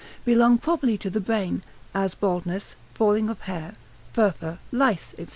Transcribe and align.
belonging 0.25 0.57
properly 0.57 0.97
to 0.97 1.11
the 1.11 1.19
brain, 1.21 1.61
as 1.93 2.15
baldness, 2.15 2.75
falling 2.95 3.29
of 3.29 3.41
hair, 3.41 3.75
furfur, 4.15 4.57
lice, 4.71 5.13
&c. 5.15 5.27